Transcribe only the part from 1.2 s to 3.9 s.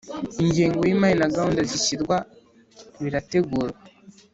na gahunda zishyirwa birategurwa